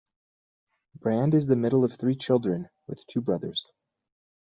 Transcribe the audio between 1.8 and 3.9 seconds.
of three children, with two brothers.